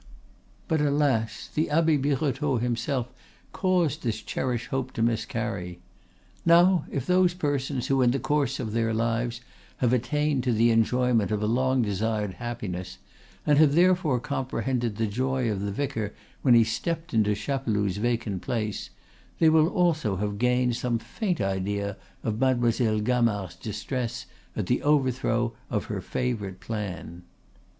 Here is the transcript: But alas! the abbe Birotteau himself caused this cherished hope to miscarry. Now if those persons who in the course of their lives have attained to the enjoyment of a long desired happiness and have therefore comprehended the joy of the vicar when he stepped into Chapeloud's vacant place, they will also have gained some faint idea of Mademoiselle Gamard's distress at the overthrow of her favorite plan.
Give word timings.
But 0.67 0.81
alas! 0.81 1.47
the 1.53 1.69
abbe 1.69 1.95
Birotteau 1.95 2.57
himself 2.57 3.13
caused 3.51 4.01
this 4.01 4.19
cherished 4.23 4.69
hope 4.71 4.93
to 4.93 5.03
miscarry. 5.03 5.79
Now 6.43 6.85
if 6.91 7.05
those 7.05 7.35
persons 7.35 7.85
who 7.85 8.01
in 8.01 8.09
the 8.09 8.17
course 8.17 8.59
of 8.59 8.71
their 8.73 8.95
lives 8.95 9.41
have 9.77 9.93
attained 9.93 10.43
to 10.45 10.53
the 10.53 10.71
enjoyment 10.71 11.29
of 11.29 11.43
a 11.43 11.45
long 11.45 11.83
desired 11.83 12.33
happiness 12.41 12.97
and 13.45 13.59
have 13.59 13.75
therefore 13.75 14.19
comprehended 14.19 14.95
the 14.95 15.05
joy 15.05 15.51
of 15.51 15.61
the 15.61 15.71
vicar 15.71 16.15
when 16.41 16.55
he 16.55 16.63
stepped 16.63 17.13
into 17.13 17.35
Chapeloud's 17.35 17.97
vacant 17.97 18.41
place, 18.41 18.89
they 19.37 19.49
will 19.51 19.67
also 19.67 20.15
have 20.15 20.39
gained 20.39 20.75
some 20.75 20.97
faint 20.97 21.39
idea 21.39 21.95
of 22.23 22.39
Mademoiselle 22.39 23.01
Gamard's 23.01 23.55
distress 23.55 24.25
at 24.55 24.65
the 24.65 24.81
overthrow 24.81 25.53
of 25.69 25.85
her 25.85 26.01
favorite 26.01 26.59
plan. 26.59 27.21